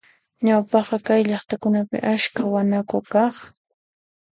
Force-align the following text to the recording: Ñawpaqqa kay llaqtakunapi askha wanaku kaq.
Ñawpaqqa 0.45 0.97
kay 1.05 1.21
llaqtakunapi 1.29 1.97
askha 2.13 2.41
wanaku 2.53 2.97
kaq. 3.11 3.35